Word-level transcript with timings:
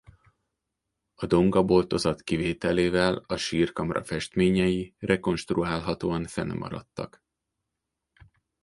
A 1.15 1.25
dongaboltozat 1.25 2.21
kivételével 2.21 3.23
a 3.27 3.35
sírkamra 3.35 4.03
festményei 4.03 4.95
rekonstruálhatóan 4.99 6.27
fennmaradtak. 6.27 7.23